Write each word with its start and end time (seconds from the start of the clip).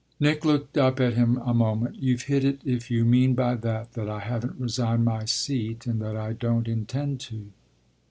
Nick 0.19 0.43
looked 0.43 0.79
up 0.79 0.99
at 0.99 1.13
him 1.13 1.37
a 1.45 1.53
moment. 1.53 1.93
"You've 1.95 2.23
hit 2.23 2.43
it 2.43 2.61
if 2.65 2.89
you 2.89 3.05
mean 3.05 3.35
by 3.35 3.53
that 3.53 3.93
that 3.93 4.09
I 4.09 4.17
haven't 4.21 4.59
resigned 4.59 5.05
my 5.05 5.25
seat 5.25 5.85
and 5.85 6.01
that 6.01 6.15
I 6.17 6.33
don't 6.33 6.67
intend 6.67 7.19
to." 7.19 7.51